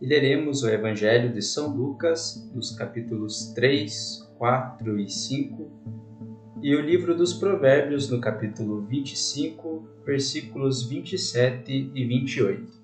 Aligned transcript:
e 0.00 0.06
leremos 0.06 0.62
o 0.62 0.68
Evangelho 0.68 1.32
de 1.32 1.42
São 1.42 1.76
Lucas, 1.76 2.50
nos 2.54 2.70
capítulos 2.70 3.52
3, 3.54 4.30
4 4.38 5.00
e 5.00 5.10
5, 5.10 5.70
e 6.62 6.74
o 6.74 6.80
livro 6.80 7.16
dos 7.16 7.32
Provérbios, 7.32 8.08
no 8.08 8.20
capítulo 8.20 8.82
25, 8.82 9.88
versículos 10.04 10.88
27 10.88 11.92
e 11.94 12.04
28. 12.04 12.78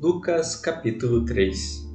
Lucas, 0.00 0.56
capítulo 0.56 1.24
3 1.24 1.88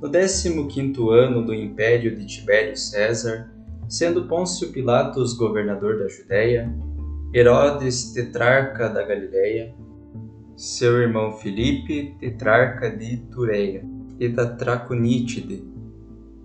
No 0.00 0.68
15 0.68 0.94
ano 1.10 1.44
do 1.44 1.52
império 1.52 2.16
de 2.16 2.24
Tibério 2.24 2.76
César, 2.76 3.52
sendo 3.88 4.28
Pôncio 4.28 4.70
Pilatos 4.70 5.34
governador 5.34 5.98
da 5.98 6.08
Judéia, 6.08 6.72
Herodes 7.34 8.12
tetrarca 8.12 8.88
da 8.88 9.02
Galiléia, 9.04 9.74
seu 10.60 11.00
irmão 11.00 11.38
Filipe, 11.38 12.14
tetrarca 12.20 12.90
de 12.90 13.16
Tureia 13.32 13.82
e 14.18 14.28
da 14.28 14.46
Traconítide, 14.46 15.64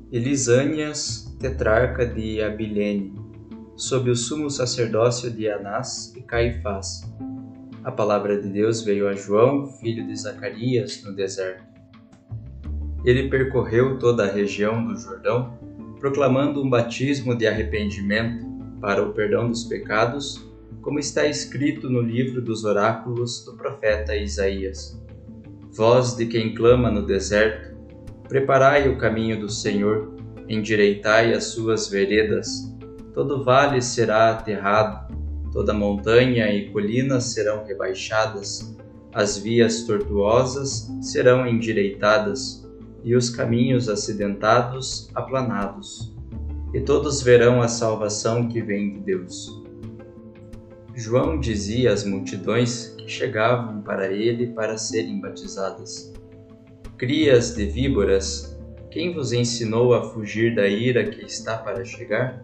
Elisânias, 0.09 1.36
tetrarca 1.38 2.06
de 2.06 2.42
Abilene, 2.42 3.14
sob 3.75 4.09
o 4.09 4.16
sumo 4.16 4.50
sacerdócio 4.50 5.30
de 5.30 5.50
Anás 5.50 6.14
e 6.16 6.22
Caifás. 6.22 7.02
A 7.84 7.92
palavra 7.92 8.42
de 8.42 8.48
Deus 8.48 8.81
veio 8.84 9.09
a 9.09 9.14
João, 9.14 9.68
filho 9.68 10.08
de 10.08 10.16
Zacarias, 10.16 11.04
no 11.04 11.14
deserto. 11.14 11.66
Ele 13.04 13.30
percorreu 13.30 14.00
toda 14.00 14.24
a 14.24 14.31
região 14.31 14.81
do 14.88 14.98
Jordão, 14.98 15.59
proclamando 16.00 16.64
um 16.64 16.70
batismo 16.70 17.36
de 17.36 17.46
arrependimento 17.46 18.46
para 18.80 19.06
o 19.06 19.12
perdão 19.12 19.50
dos 19.50 19.66
pecados 19.66 20.44
como 20.85 21.00
está 21.00 21.25
escrito 21.25 21.90
no 21.90 22.00
livro 22.00 22.40
dos 22.44 22.63
oráculos 22.63 23.44
do 23.44 23.57
profeta 23.57 24.16
Isaías. 24.16 24.96
Voz 25.72 26.16
de 26.16 26.28
quem 26.28 26.53
clama 26.53 26.91
no 26.91 27.03
deserto, 27.03 27.75
preparai 28.29 28.88
o 28.88 28.95
caminho 28.95 29.40
do 29.40 29.50
Senhor, 29.50 30.13
endireitai 30.47 31.34
as 31.34 31.45
suas 31.45 31.90
veredas. 31.90 32.72
Todo 33.16 33.44
vale 33.44 33.81
será 33.81 34.29
aterrado, 34.29 35.12
toda 35.51 35.74
montanha 35.74 36.53
e 36.53 36.69
colina 36.69 37.19
serão 37.19 37.66
rebaixadas, 37.66 38.78
as 39.12 39.40
vias 39.40 39.85
tortuosas 39.85 40.88
serão 41.01 41.47
endireitadas, 41.47 42.63
e 43.03 43.16
os 43.16 43.31
caminhos 43.31 43.90
acidentados 43.90 45.09
aplanados. 45.16 46.16
E 46.75 46.81
todos 46.81 47.24
verão 47.24 47.59
a 47.59 47.68
salvação 47.68 48.47
que 48.47 48.62
vem 48.62 48.91
de 48.91 49.00
Deus. 49.00 49.65
João 50.97 51.38
dizia 51.38 51.91
às 51.91 52.06
multidões 52.06 52.95
que 52.97 53.09
chegavam 53.09 53.81
para 53.81 54.09
ele 54.13 54.47
para 54.47 54.78
serem 54.78 55.19
batizadas: 55.19 56.13
Crias 56.97 57.53
de 57.53 57.66
víboras, 57.66 58.57
quem 58.89 59.13
vos 59.13 59.33
ensinou 59.33 59.94
a 59.94 60.03
fugir 60.03 60.56
da 60.56 60.66
ira 60.66 61.03
que 61.03 61.25
está 61.25 61.57
para 61.57 61.83
chegar? 61.83 62.41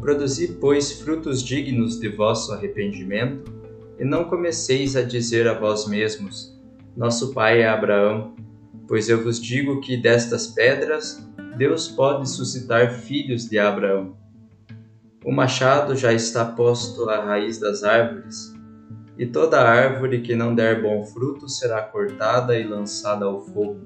Produzi, 0.00 0.56
pois, 0.60 0.92
frutos 0.92 1.42
dignos 1.42 1.98
de 1.98 2.08
vosso 2.08 2.52
arrependimento, 2.52 3.52
e 3.98 4.04
não 4.04 4.24
comeceis 4.24 4.94
a 4.94 5.02
dizer 5.02 5.48
a 5.48 5.58
vós 5.58 5.88
mesmos: 5.88 6.56
Nosso 6.96 7.34
pai 7.34 7.62
é 7.62 7.68
Abraão, 7.68 8.36
pois 8.86 9.08
eu 9.08 9.24
vos 9.24 9.42
digo 9.42 9.80
que 9.80 9.96
destas 9.96 10.46
pedras 10.46 11.28
Deus 11.56 11.88
pode 11.88 12.30
suscitar 12.30 13.00
filhos 13.00 13.48
de 13.48 13.58
Abraão. 13.58 14.23
O 15.24 15.32
machado 15.32 15.96
já 15.96 16.12
está 16.12 16.44
posto 16.44 17.08
à 17.08 17.24
raiz 17.24 17.58
das 17.58 17.82
árvores, 17.82 18.54
e 19.16 19.26
toda 19.26 19.58
árvore 19.58 20.20
que 20.20 20.34
não 20.34 20.54
der 20.54 20.82
bom 20.82 21.02
fruto 21.02 21.48
será 21.48 21.80
cortada 21.80 22.58
e 22.58 22.66
lançada 22.66 23.24
ao 23.24 23.40
fogo. 23.40 23.80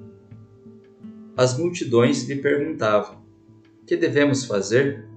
As 1.37 1.57
multidões 1.57 2.27
lhe 2.27 2.35
perguntavam: 2.35 3.23
Que 3.87 3.95
devemos 3.95 4.43
fazer? 4.43 5.07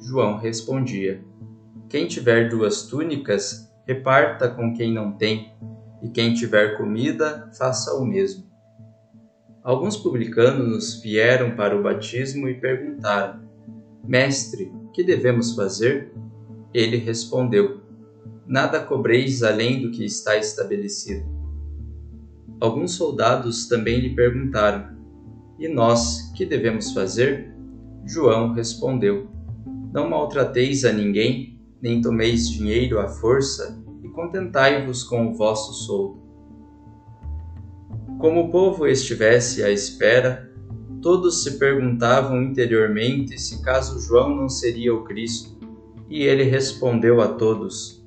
João 0.00 0.38
respondia: 0.38 1.24
Quem 1.88 2.06
tiver 2.06 2.48
duas 2.48 2.84
túnicas, 2.84 3.68
reparta 3.84 4.48
com 4.48 4.72
quem 4.74 4.94
não 4.94 5.10
tem, 5.10 5.52
e 6.00 6.08
quem 6.08 6.32
tiver 6.32 6.76
comida, 6.76 7.50
faça 7.58 7.92
o 7.94 8.04
mesmo. 8.04 8.44
Alguns 9.64 9.96
publicanos 9.96 11.02
vieram 11.02 11.56
para 11.56 11.76
o 11.76 11.82
batismo 11.82 12.48
e 12.48 12.54
perguntaram: 12.54 13.41
Mestre, 14.04 14.72
que 14.92 15.04
devemos 15.04 15.54
fazer? 15.54 16.12
Ele 16.74 16.96
respondeu: 16.96 17.80
Nada 18.46 18.80
cobreis 18.80 19.42
além 19.42 19.80
do 19.80 19.90
que 19.90 20.04
está 20.04 20.36
estabelecido. 20.36 21.24
Alguns 22.60 22.92
soldados 22.94 23.68
também 23.68 24.00
lhe 24.00 24.14
perguntaram: 24.14 24.96
E 25.58 25.68
nós, 25.68 26.32
que 26.36 26.44
devemos 26.44 26.92
fazer? 26.92 27.54
João 28.04 28.52
respondeu: 28.52 29.28
Não 29.92 30.10
maltrateis 30.10 30.84
a 30.84 30.92
ninguém, 30.92 31.60
nem 31.80 32.00
tomeis 32.00 32.48
dinheiro 32.48 32.98
à 32.98 33.08
força, 33.08 33.80
e 34.02 34.08
contentai-vos 34.08 35.04
com 35.04 35.28
o 35.28 35.34
vosso 35.34 35.72
soldo. 35.72 36.22
Como 38.18 38.42
o 38.42 38.50
povo 38.50 38.86
estivesse 38.86 39.62
à 39.62 39.70
espera, 39.70 40.51
todos 41.02 41.42
se 41.42 41.58
perguntavam 41.58 42.42
interiormente 42.42 43.38
se 43.38 43.60
caso 43.62 44.00
João 44.00 44.34
não 44.34 44.48
seria 44.48 44.94
o 44.94 45.04
Cristo, 45.04 45.58
e 46.08 46.22
ele 46.22 46.44
respondeu 46.44 47.20
a 47.20 47.28
todos: 47.28 48.02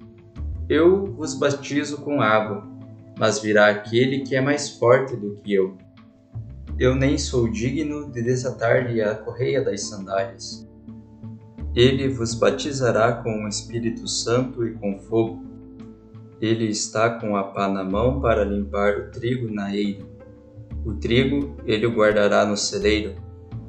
Eu 0.68 1.06
vos 1.06 1.36
batizo 1.36 1.98
com 1.98 2.22
água, 2.22 2.68
mas 3.20 3.40
virá 3.40 3.70
aquele 3.70 4.22
que 4.22 4.36
é 4.36 4.42
mais 4.42 4.70
forte 4.70 5.16
do 5.16 5.36
que 5.36 5.54
eu 5.54 5.78
eu 6.78 6.94
nem 6.94 7.18
sou 7.18 7.48
digno 7.48 8.12
de 8.12 8.22
desatar-lhe 8.22 9.02
a 9.02 9.16
correia 9.16 9.64
das 9.64 9.82
sandálias. 9.84 10.68
Ele 11.74 12.10
vos 12.10 12.36
batizará 12.36 13.14
com 13.14 13.46
o 13.46 13.48
Espírito 13.48 14.06
Santo 14.10 14.68
e 14.68 14.74
com 14.74 15.00
fogo. 15.00 15.42
Ele 16.42 16.66
está 16.66 17.18
com 17.18 17.38
a 17.38 17.46
pá 17.46 17.70
na 17.70 17.84
mão 17.84 18.20
para 18.20 18.44
limpar 18.44 18.98
o 18.98 19.12
trigo 19.12 19.50
na 19.50 19.74
eira. 19.74 20.06
O 20.86 20.94
trigo 20.94 21.58
ele 21.66 21.88
o 21.88 21.92
guardará 21.92 22.46
no 22.46 22.56
celeiro, 22.56 23.16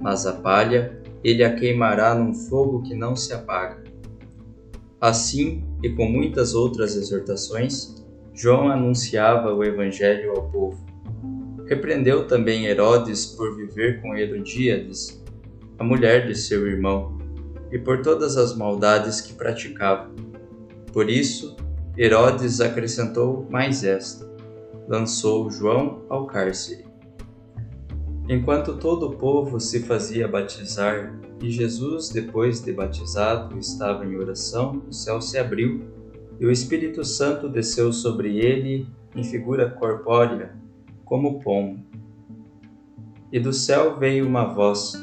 mas 0.01 0.27
a 0.27 0.35
palha 0.35 1.01
ele 1.25 1.43
a 1.43 1.55
queimará 1.55 2.15
num 2.15 2.35
fogo 2.35 2.83
que 2.83 2.95
não 2.95 3.17
se 3.17 3.33
apaga. 3.33 3.83
Assim, 5.01 5.65
e 5.83 5.91
com 5.91 6.07
muitas 6.07 6.55
outras 6.55 6.95
exortações, 6.95 8.05
João 8.33 8.71
anunciava 8.71 9.53
o 9.53 9.65
Evangelho 9.65 10.33
ao 10.33 10.51
povo. 10.51 10.85
Repreendeu 11.67 12.27
também 12.27 12.67
Herodes 12.67 13.27
por 13.27 13.57
viver 13.57 14.01
com 14.01 14.15
Herodíades, 14.15 15.23
a 15.79 15.85
mulher 15.85 16.27
de 16.27 16.35
seu 16.35 16.67
irmão, 16.67 17.19
e 17.73 17.79
por 17.79 18.03
todas 18.03 18.37
as 18.37 18.57
maldades 18.57 19.21
que 19.21 19.33
praticava. 19.33 20.11
Por 20.93 21.11
isso, 21.11 21.57
Herodes 21.99 22.61
acrescentou 22.61 23.47
mais 23.51 23.83
esta: 23.83 24.31
lançou 24.87 25.51
João 25.51 26.05
ao 26.09 26.27
cárcere. 26.27 26.86
Enquanto 28.29 28.77
todo 28.77 29.07
o 29.07 29.17
povo 29.17 29.61
se 29.61 29.85
fazia 29.85 30.27
batizar 30.27 31.17
e 31.41 31.49
Jesus, 31.49 32.09
depois 32.09 32.61
de 32.61 32.73
batizado, 32.73 33.57
estava 33.57 34.05
em 34.05 34.17
oração, 34.17 34.83
o 34.89 34.93
céu 34.93 35.21
se 35.21 35.39
abriu 35.39 35.85
e 36.41 36.45
o 36.45 36.51
Espírito 36.51 37.05
Santo 37.05 37.49
desceu 37.49 37.93
sobre 37.93 38.37
ele 38.39 38.89
em 39.15 39.23
figura 39.23 39.71
corpórea 39.71 40.57
como 41.05 41.39
pombo. 41.39 41.87
E 43.31 43.39
do 43.39 43.53
céu 43.53 43.97
veio 43.97 44.27
uma 44.27 44.53
voz: 44.53 44.95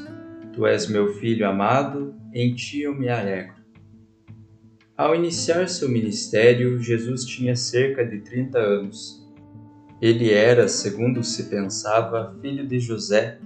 Tu 0.52 0.66
és 0.66 0.86
meu 0.86 1.14
filho 1.14 1.48
amado, 1.48 2.14
em 2.32 2.54
ti 2.54 2.82
eu 2.82 2.94
me 2.94 3.08
alegro. 3.08 3.54
Ao 4.96 5.14
iniciar 5.14 5.66
seu 5.68 5.88
ministério, 5.88 6.78
Jesus 6.78 7.24
tinha 7.24 7.56
cerca 7.56 8.04
de 8.04 8.20
30 8.20 8.58
anos. 8.58 9.23
Ele 10.00 10.32
era, 10.32 10.68
segundo 10.68 11.22
se 11.22 11.44
pensava, 11.44 12.36
filho 12.40 12.66
de 12.66 12.80
José, 12.80 13.38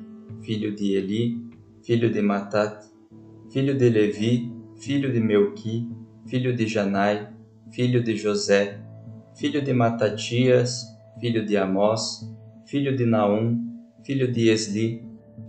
filho 0.43 0.75
de 0.75 0.95
Eli, 0.95 1.49
filho 1.85 2.11
de 2.11 2.23
Matat, 2.23 2.85
filho 3.51 3.77
de 3.77 3.89
Levi, 3.89 4.51
filho 4.77 5.13
de 5.13 5.21
Melqui, 5.21 5.89
filho 6.27 6.55
de 6.55 6.67
Janai, 6.67 7.29
filho 7.71 8.03
de 8.03 8.17
José, 8.17 8.81
filho 9.37 9.63
de 9.63 9.73
Matatias, 9.73 10.85
filho 11.21 11.45
de 11.45 11.57
Amós, 11.57 12.29
filho 12.67 12.97
de 12.97 13.05
Naum, 13.05 13.59
filho 14.05 14.31
de 14.31 14.49
Esli, 14.49 15.03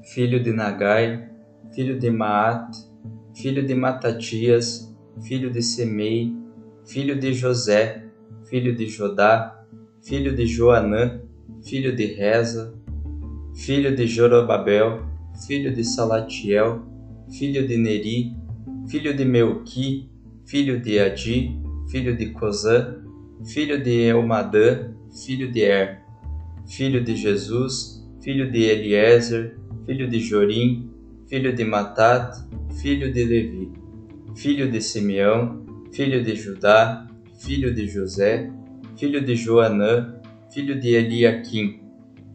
filho 0.03 0.41
de 0.41 0.51
Nagai, 0.51 1.29
filho 1.73 1.97
de 1.97 2.09
Maat, 2.09 2.75
filho 3.35 3.65
de 3.65 3.73
Matatias, 3.73 4.93
filho 5.21 5.51
de 5.51 5.61
Semei, 5.61 6.35
filho 6.85 7.19
de 7.19 7.33
José, 7.33 8.05
filho 8.45 8.75
de 8.75 8.87
Jodá, 8.87 9.58
filho 10.03 10.35
de 10.35 10.45
Joanã, 10.45 11.21
filho 11.63 11.95
de 11.95 12.05
Reza, 12.05 12.73
filho 13.55 13.95
de 13.95 14.07
Jorobabel, 14.07 15.03
filho 15.45 15.73
de 15.73 15.83
Salatiel, 15.83 16.85
filho 17.29 17.67
de 17.67 17.77
Neri, 17.77 18.33
filho 18.87 19.15
de 19.15 19.25
Melqui, 19.25 20.09
filho 20.45 20.81
de 20.81 20.99
Adi, 20.99 21.57
filho 21.89 22.15
de 22.15 22.27
Cozã, 22.31 22.95
filho 23.45 23.81
de 23.81 23.91
Elmadã, 24.01 24.91
filho 25.25 25.51
de 25.51 25.61
Er, 25.61 26.01
filho 26.67 27.03
de 27.03 27.15
Jesus, 27.15 28.05
filho 28.21 28.51
de 28.51 28.63
Eliezer, 28.63 29.55
filho 29.85 30.09
de 30.09 30.19
Jorim, 30.19 30.89
filho 31.27 31.53
de 31.53 31.63
Matat, 31.63 32.45
filho 32.81 33.11
de 33.11 33.23
Levi, 33.23 33.71
filho 34.35 34.69
de 34.69 34.81
Simeão, 34.81 35.63
filho 35.91 36.23
de 36.23 36.35
Judá, 36.35 37.07
filho 37.39 37.73
de 37.73 37.87
José, 37.87 38.51
filho 38.99 39.23
de 39.23 39.33
Joanã, 39.33 40.13
filho 40.51 40.77
de 40.77 40.89
Eliaquim, 40.93 41.79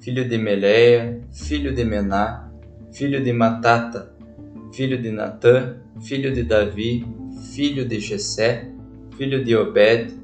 filho 0.01 0.27
de 0.27 0.39
Meleia, 0.39 1.21
filho 1.31 1.75
de 1.75 1.85
Mená, 1.85 2.51
filho 2.91 3.23
de 3.23 3.33
Matata, 3.35 4.17
filho 4.73 5.01
de 5.01 5.11
Natã, 5.11 5.77
filho 6.01 6.33
de 6.33 6.43
Davi, 6.43 7.07
filho 7.53 7.87
de 7.87 8.01
Jessé, 8.01 8.67
filho 9.15 9.45
de 9.45 9.55
Obed, 9.55 10.15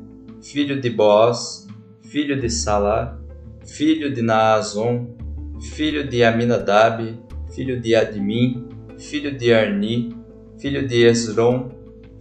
filho 0.41 0.81
de 0.81 0.89
Boaz, 0.89 1.67
filho 2.05 2.41
de 2.41 2.49
Salá, 2.49 3.21
filho 3.67 4.11
de 4.11 4.23
Naazon, 4.23 5.09
filho 5.61 6.09
de 6.09 6.25
Aminadab, 6.25 7.21
filho 7.55 7.79
de 7.79 7.95
Admin, 7.95 8.67
filho 8.97 9.37
de 9.37 9.53
Arni, 9.53 10.17
filho 10.59 10.89
de 10.89 11.03
Esron, 11.05 11.69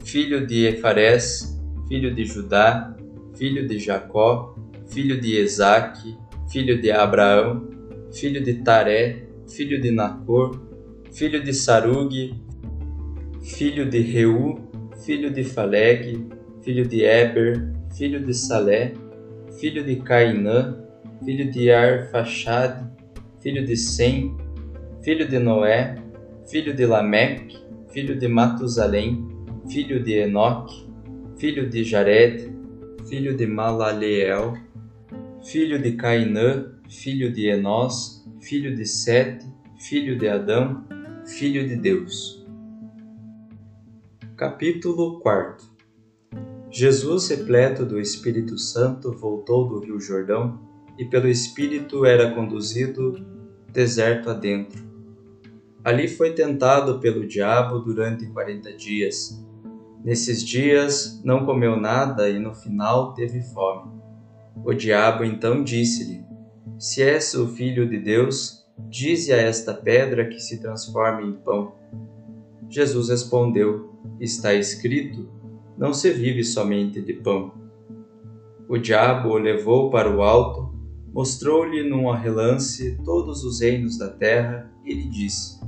filho 0.04 0.46
de 0.46 0.66
Efares, 0.66 1.58
filho 1.88 2.14
de 2.14 2.26
Judá, 2.26 2.99
filho 3.40 3.66
de 3.66 3.80
Jacó, 3.80 4.54
filho 4.90 5.20
de 5.20 5.38
Esaque, 5.38 6.18
filho 6.52 6.82
de 6.82 6.92
Abraão, 6.92 7.70
filho 8.12 8.44
de 8.44 8.56
Taré, 8.56 9.24
filho 9.48 9.80
de 9.80 9.92
Nacor, 9.92 10.62
filho 11.10 11.42
de 11.42 11.54
Sarug, 11.54 12.36
filho 13.42 13.90
de 13.90 14.00
Reu, 14.02 14.60
filho 15.06 15.32
de 15.32 15.46
Faleg, 15.46 16.28
filho 16.62 16.86
de 16.86 17.06
Eber, 17.06 17.74
filho 17.96 18.20
de 18.20 18.34
Salé, 18.34 18.94
filho 19.58 19.86
de 19.86 19.96
Cainã, 19.96 20.78
filho 21.24 21.50
de 21.50 21.72
Arfaxade, 21.72 22.86
filho 23.42 23.66
de 23.66 23.78
Sem, 23.78 24.36
filho 25.02 25.26
de 25.26 25.40
Noé, 25.40 25.96
filho 26.46 26.74
de 26.74 26.86
Lameque, 26.86 27.58
filho 27.94 28.20
de 28.20 28.28
Matusalém, 28.28 29.26
filho 29.70 30.04
de 30.04 30.16
Enoque, 30.16 30.90
filho 31.38 31.70
de 31.70 31.86
Jared, 31.86 32.59
filho 33.10 33.36
de 33.36 33.48
Malaleel, 33.48 34.56
filho 35.42 35.82
de 35.82 35.94
Cainã, 35.94 36.76
filho 36.88 37.34
de 37.34 37.48
Enós, 37.48 38.24
filho 38.40 38.76
de 38.76 38.86
Sete, 38.86 39.48
filho 39.80 40.16
de 40.16 40.28
Adão, 40.28 40.86
filho 41.26 41.68
de 41.68 41.76
Deus. 41.76 42.46
Capítulo 44.38 45.20
4 45.22 45.68
Jesus, 46.70 47.30
repleto 47.30 47.84
do 47.84 48.00
Espírito 48.00 48.60
Santo, 48.60 49.12
voltou 49.12 49.68
do 49.68 49.80
Rio 49.80 50.00
Jordão 50.00 50.60
e 51.00 51.04
pelo 51.04 51.28
Espírito 51.28 52.06
era 52.06 52.36
conduzido 52.36 53.26
deserto 53.74 54.30
adentro. 54.30 54.88
Ali 55.84 56.08
foi 56.08 56.34
tentado 56.34 57.00
pelo 57.00 57.26
diabo 57.26 57.80
durante 57.80 58.28
quarenta 58.28 58.72
dias. 58.72 59.44
Nesses 60.04 60.44
dias 60.44 61.22
não 61.24 61.46
comeu 61.46 61.76
nada 61.76 62.30
e 62.30 62.40
no 62.40 62.54
final 62.54 63.14
teve 63.14 63.42
fome. 63.42 63.92
O 64.64 64.74
diabo 64.74 65.24
então 65.24 65.64
disse-lhe: 65.64 66.24
Se 66.78 67.04
és 67.04 67.34
o 67.34 67.48
filho 67.48 67.88
de 67.90 68.00
Deus, 68.00 68.66
dize 68.90 69.34
a 69.34 69.38
esta 69.38 69.74
pedra 69.74 70.28
que 70.28 70.40
se 70.40 70.62
transforme 70.62 71.28
em 71.28 71.34
pão. 71.34 71.76
Jesus 72.70 73.10
respondeu: 73.10 73.94
Está 74.20 74.54
escrito: 74.54 75.30
Não 75.78 75.94
se 75.94 76.12
vive 76.12 76.44
somente 76.44 77.02
de 77.02 77.14
pão. 77.14 77.54
O 78.68 78.78
diabo 78.78 79.30
o 79.30 79.38
levou 79.38 79.90
para 79.90 80.10
o 80.10 80.22
alto 80.22 80.70
mostrou-lhe 81.14 81.84
num 81.84 82.12
relance 82.12 82.98
todos 83.04 83.44
os 83.44 83.62
reinos 83.62 83.98
da 83.98 84.10
terra 84.10 84.72
e 84.86 84.94
lhe 84.94 85.10
disse: 85.10 85.59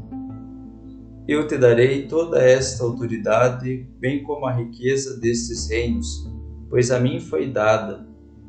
Eu 1.28 1.48
te 1.48 1.58
darei 1.58 2.08
toda 2.08 2.42
esta 2.42 2.84
autoridade, 2.84 3.88
bem 4.00 4.24
como 4.24 4.46
a 4.46 4.54
riqueza 4.54 5.20
destes 5.20 5.70
reinos, 5.70 6.28
pois 6.70 6.90
a 6.90 7.00
mim 7.00 7.20
foi 7.20 7.48
dada, 7.48 8.08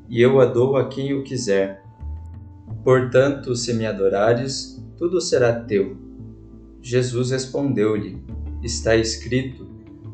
e 0.08 0.20
eu 0.20 0.40
a 0.40 0.46
dou 0.46 0.76
a 0.76 0.88
quem 0.88 1.12
o 1.12 1.22
quiser. 1.22 1.82
Portanto, 2.82 3.54
se 3.54 3.74
me 3.74 3.86
adorares, 3.86 4.82
tudo 4.96 5.20
será 5.20 5.52
teu. 5.52 5.96
Jesus 6.80 7.30
respondeu-lhe: 7.30 8.22
Está 8.62 8.96
escrito: 8.96 9.66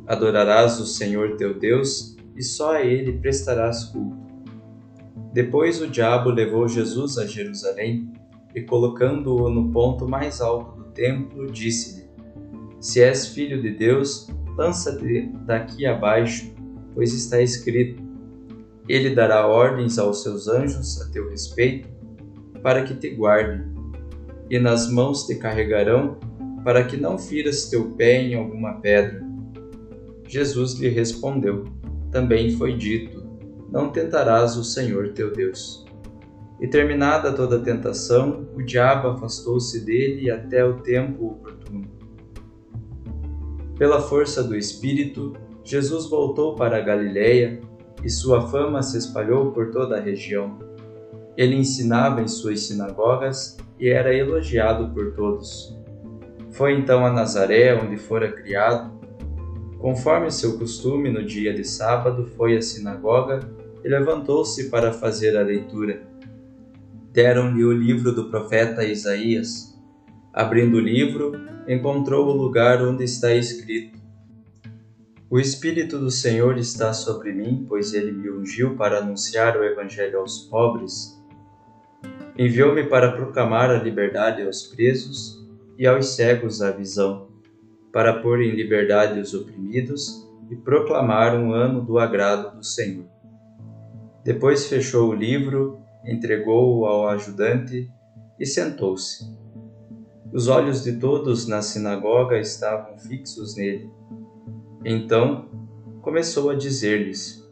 Adorarás 0.07 0.81
o 0.81 0.87
Senhor 0.87 1.37
teu 1.37 1.59
Deus, 1.59 2.17
e 2.37 2.43
só 2.43 2.77
a 2.77 2.83
ele 2.83 3.13
prestarás 3.13 3.85
culto. 3.85 4.29
Depois 5.33 5.81
o 5.81 5.87
diabo 5.87 6.31
levou 6.31 6.67
Jesus 6.67 7.19
a 7.19 7.27
Jerusalém 7.27 8.13
e, 8.55 8.63
colocando-o 8.63 9.49
no 9.49 9.71
ponto 9.71 10.09
mais 10.09 10.41
alto 10.41 10.77
do 10.83 10.85
templo, 10.91 11.51
disse-lhe: 11.51 11.98
Se 12.81 13.03
és 13.03 13.29
filho 13.29 13.61
de 13.61 13.71
Deus, 13.71 14.29
lança-te 14.57 15.33
daqui 15.45 15.85
abaixo, 15.85 16.53
pois 16.95 17.13
está 17.13 17.41
escrito: 17.43 18.03
Ele 18.89 19.15
dará 19.15 19.47
ordens 19.47 19.99
aos 19.99 20.23
seus 20.23 20.47
anjos 20.47 21.01
a 21.03 21.11
teu 21.11 21.29
respeito, 21.29 21.89
para 22.63 22.83
que 22.85 22.95
te 22.95 23.11
guardem, 23.11 23.65
e 24.49 24.59
nas 24.59 24.91
mãos 24.91 25.27
te 25.27 25.35
carregarão, 25.35 26.19
para 26.63 26.85
que 26.85 26.97
não 26.97 27.19
firas 27.19 27.69
teu 27.69 27.91
pé 27.93 28.23
em 28.23 28.35
alguma 28.35 28.81
pedra. 28.81 29.27
Jesus 30.27 30.75
lhe 30.75 30.89
respondeu: 30.89 31.65
Também 32.13 32.53
foi 32.53 32.77
dito: 32.77 33.27
Não 33.73 33.91
tentarás 33.91 34.57
o 34.57 34.63
Senhor 34.63 35.13
teu 35.15 35.33
Deus. 35.33 35.85
E 36.61 36.67
terminada 36.67 37.33
toda 37.33 37.57
a 37.57 37.61
tentação, 37.61 38.49
o 38.55 38.63
diabo 38.63 39.09
afastou-se 39.09 39.85
dele 39.85 40.31
até 40.31 40.65
o 40.65 40.81
tempo 40.81 41.27
oportuno. 41.27 41.88
Pela 43.79 44.01
força 44.01 44.43
do 44.43 44.57
Espírito, 44.57 45.35
Jesus 45.65 46.11
voltou 46.11 46.55
para 46.55 46.79
a 46.79 46.81
Galiléia 46.81 47.61
e 48.03 48.11
sua 48.11 48.49
fama 48.49 48.83
se 48.83 48.99
espalhou 48.99 49.53
por 49.53 49.71
toda 49.71 49.97
a 49.97 50.01
região. 50.01 50.59
Ele 51.37 51.55
ensinava 51.55 52.21
em 52.21 52.29
suas 52.29 52.61
sinagogas 52.61 53.57
e 53.79 53.89
era 53.89 54.15
elogiado 54.15 54.93
por 54.93 55.13
todos. 55.15 55.79
Foi 56.51 56.75
então 56.75 57.07
a 57.07 57.13
Nazaré, 57.13 57.75
onde 57.81 57.97
fora 57.97 58.33
criado. 58.33 58.99
Conforme 59.79 60.31
seu 60.31 60.59
costume, 60.59 61.09
no 61.11 61.25
dia 61.25 61.55
de 61.55 61.63
sábado, 61.63 62.27
foi 62.37 62.57
à 62.57 62.63
sinagoga 62.63 63.41
e 63.85 63.89
levantou-se 63.89 64.69
para 64.69 64.93
fazer 64.93 65.37
a 65.37 65.43
leitura 65.43 66.09
deram-lhe 67.19 67.65
o 67.65 67.73
livro 67.73 68.13
do 68.13 68.31
profeta 68.31 68.85
Isaías. 68.85 69.77
Abrindo 70.33 70.77
o 70.77 70.81
livro, 70.81 71.33
encontrou 71.67 72.29
o 72.29 72.37
lugar 72.37 72.83
onde 72.83 73.05
está 73.05 73.35
escrito: 73.35 73.99
O 75.29 75.39
Espírito 75.39 75.99
do 75.99 76.11
Senhor 76.11 76.59
está 76.59 76.93
sobre 76.93 77.33
mim, 77.33 77.67
pois 77.69 77.95
ele 77.95 78.13
me 78.13 78.31
ungiu 78.31 78.77
para 78.77 78.99
anunciar 78.99 79.57
o 79.57 79.65
Evangelho 79.65 80.21
aos 80.21 80.41
pobres. 80.41 81.17
Enviou-me 82.37 82.85
para 82.85 83.13
proclamar 83.13 83.71
a 83.71 83.83
liberdade 83.83 84.43
aos 84.43 84.63
presos 84.63 85.45
e 85.77 85.87
aos 85.87 86.15
cegos 86.15 86.63
a 86.63 86.71
visão, 86.71 87.29
para 87.93 88.21
pôr 88.23 88.41
em 88.41 88.55
liberdade 88.55 89.19
os 89.19 89.35
oprimidos 89.35 90.27
e 90.51 90.57
proclamar 90.57 91.35
um 91.35 91.53
ano 91.53 91.83
do 91.83 91.99
agrado 91.99 92.57
do 92.57 92.65
Senhor. 92.65 93.07
Depois 94.25 94.67
fechou 94.67 95.11
o 95.11 95.15
livro 95.15 95.79
entregou-o 96.09 96.87
ao 96.87 97.09
ajudante 97.09 97.91
e 98.39 98.47
sentou-se. 98.47 99.25
Os 100.33 100.47
olhos 100.47 100.85
de 100.85 100.99
todos 100.99 101.47
na 101.47 101.63
sinagoga 101.63 102.39
estavam 102.39 102.99
fixos 102.99 103.57
nele. 103.57 103.91
Então 104.85 105.49
começou 106.03 106.51
a 106.51 106.55
dizer-lhes: 106.55 107.49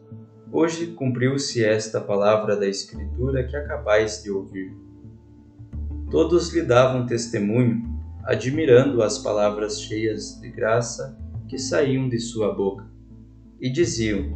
Hoje 0.51 0.87
cumpriu-se 0.87 1.63
esta 1.63 1.99
palavra 1.99 2.55
da 2.55 2.67
Escritura 2.67 3.47
que 3.47 3.55
acabais 3.55 4.21
de 4.21 4.29
ouvir. 4.29 4.77
Todos 6.11 6.53
lhe 6.53 6.61
davam 6.61 7.05
testemunho, 7.05 7.83
admirando 8.23 9.01
as 9.01 9.17
palavras 9.17 9.81
cheias 9.81 10.39
de 10.39 10.49
graça 10.49 11.17
que 11.49 11.57
saíam 11.57 12.07
de 12.07 12.19
sua 12.19 12.53
boca, 12.53 12.85
e 13.59 13.71
diziam: 13.71 14.29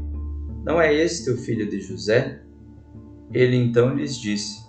Não 0.65 0.81
é 0.81 0.91
este 0.91 1.29
o 1.29 1.37
filho 1.37 1.69
de 1.69 1.79
José? 1.79 2.41
Ele 3.31 3.55
então 3.55 3.95
lhes 3.95 4.17
disse: 4.17 4.67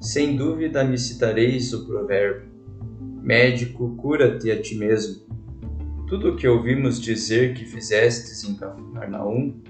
Sem 0.00 0.36
dúvida 0.36 0.84
me 0.84 0.96
citareis 0.96 1.72
o 1.72 1.84
provérbio: 1.84 2.51
Médico, 3.22 3.94
cura-te 3.96 4.50
a 4.50 4.60
ti 4.60 4.74
mesmo. 4.74 5.22
Tudo 6.08 6.30
o 6.30 6.36
que 6.36 6.48
ouvimos 6.48 7.00
dizer 7.00 7.54
que 7.54 7.64
fizestes 7.64 8.42
em 8.42 8.56
Cafarnaum, 8.56 9.62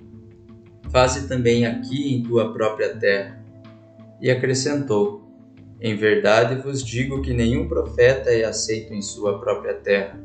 faze 0.91 1.29
também 1.29 1.67
aqui 1.67 2.15
em 2.15 2.23
tua 2.23 2.51
própria 2.55 2.97
terra. 2.97 3.45
E 4.23 4.31
acrescentou: 4.31 5.23
Em 5.81 5.95
verdade 5.95 6.63
vos 6.63 6.83
digo 6.83 7.21
que 7.21 7.35
nenhum 7.35 7.69
profeta 7.69 8.31
é 8.31 8.45
aceito 8.45 8.95
em 8.95 9.03
sua 9.03 9.39
própria 9.39 9.75
terra. 9.75 10.19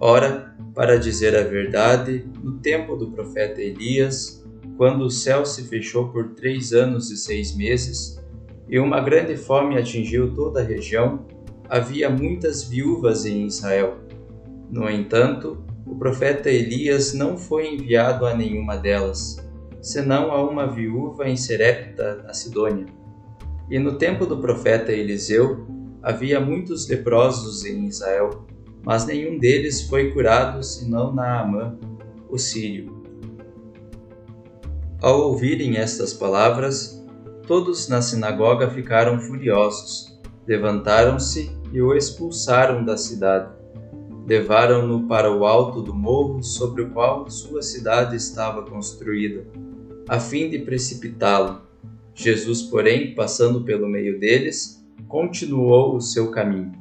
Ora, 0.00 0.56
para 0.74 0.98
dizer 0.98 1.36
a 1.36 1.42
verdade, 1.42 2.24
no 2.42 2.58
tempo 2.58 2.96
do 2.96 3.10
profeta 3.10 3.60
Elias, 3.60 4.42
quando 4.78 5.04
o 5.04 5.10
céu 5.10 5.44
se 5.44 5.64
fechou 5.64 6.08
por 6.08 6.30
três 6.30 6.72
anos 6.72 7.10
e 7.10 7.18
seis 7.18 7.54
meses, 7.54 8.18
e 8.66 8.78
uma 8.78 9.00
grande 9.00 9.36
fome 9.36 9.76
atingiu 9.76 10.34
toda 10.34 10.60
a 10.60 10.64
região, 10.64 11.26
havia 11.70 12.10
muitas 12.10 12.64
viúvas 12.64 13.24
em 13.24 13.46
Israel. 13.46 13.98
No 14.68 14.90
entanto, 14.90 15.64
o 15.86 15.94
profeta 15.94 16.50
Elias 16.50 17.14
não 17.14 17.38
foi 17.38 17.74
enviado 17.74 18.26
a 18.26 18.34
nenhuma 18.34 18.76
delas, 18.76 19.36
senão 19.80 20.32
a 20.32 20.42
uma 20.42 20.66
viúva 20.66 21.28
em 21.28 21.36
Serepta, 21.36 22.24
na 22.24 22.34
Sidônia. 22.34 22.86
E 23.70 23.78
no 23.78 23.96
tempo 23.96 24.26
do 24.26 24.38
profeta 24.38 24.90
Eliseu, 24.90 25.64
havia 26.02 26.40
muitos 26.40 26.88
leprosos 26.88 27.64
em 27.64 27.86
Israel, 27.86 28.44
mas 28.84 29.06
nenhum 29.06 29.38
deles 29.38 29.82
foi 29.82 30.10
curado 30.10 30.64
senão 30.64 31.14
Naamã, 31.14 31.78
o 32.28 32.36
sírio. 32.36 33.00
Ao 35.00 35.20
ouvirem 35.20 35.76
estas 35.76 36.12
palavras, 36.12 37.00
todos 37.46 37.88
na 37.88 38.02
sinagoga 38.02 38.68
ficaram 38.70 39.20
furiosos, 39.20 40.20
levantaram-se 40.46 41.59
e 41.72 41.80
o 41.80 41.94
expulsaram 41.94 42.84
da 42.84 42.96
cidade. 42.96 43.52
Levaram-no 44.26 45.06
para 45.06 45.32
o 45.32 45.44
alto 45.44 45.82
do 45.82 45.94
morro 45.94 46.42
sobre 46.42 46.82
o 46.82 46.90
qual 46.90 47.28
sua 47.30 47.62
cidade 47.62 48.16
estava 48.16 48.62
construída, 48.62 49.44
a 50.08 50.20
fim 50.20 50.48
de 50.48 50.58
precipitá-lo. 50.58 51.62
Jesus, 52.14 52.62
porém, 52.62 53.14
passando 53.14 53.62
pelo 53.62 53.88
meio 53.88 54.20
deles, 54.20 54.84
continuou 55.08 55.96
o 55.96 56.00
seu 56.00 56.30
caminho. 56.30 56.72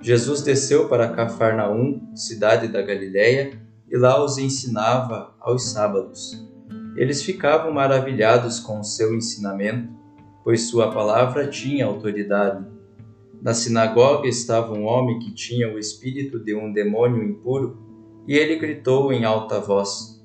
Jesus 0.00 0.42
desceu 0.42 0.88
para 0.88 1.10
Cafarnaum, 1.10 2.14
cidade 2.14 2.66
da 2.68 2.82
Galiléia, 2.82 3.60
e 3.88 3.96
lá 3.96 4.22
os 4.22 4.36
ensinava 4.36 5.34
aos 5.38 5.70
sábados. 5.70 6.44
Eles 6.96 7.22
ficavam 7.22 7.72
maravilhados 7.72 8.58
com 8.58 8.80
o 8.80 8.84
seu 8.84 9.14
ensinamento, 9.14 9.88
pois 10.42 10.68
sua 10.68 10.90
palavra 10.90 11.46
tinha 11.46 11.86
autoridade. 11.86 12.66
Na 13.42 13.52
sinagoga 13.52 14.28
estava 14.28 14.72
um 14.72 14.84
homem 14.84 15.18
que 15.18 15.34
tinha 15.34 15.68
o 15.68 15.76
espírito 15.76 16.38
de 16.38 16.54
um 16.54 16.72
demônio 16.72 17.24
impuro, 17.24 17.76
e 18.24 18.36
ele 18.36 18.54
gritou 18.54 19.12
em 19.12 19.24
alta 19.24 19.58
voz: 19.58 20.24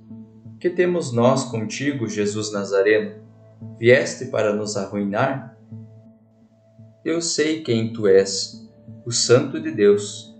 Que 0.60 0.70
temos 0.70 1.12
nós 1.12 1.46
contigo, 1.46 2.08
Jesus 2.08 2.54
Nazareno? 2.54 3.24
Vieste 3.80 4.26
para 4.26 4.54
nos 4.54 4.78
arruinar? 4.78 5.58
Eu 7.04 7.20
sei 7.20 7.64
quem 7.64 7.92
tu 7.92 8.06
és, 8.06 8.70
o 9.04 9.12
Santo 9.12 9.60
de 9.60 9.72
Deus. 9.72 10.36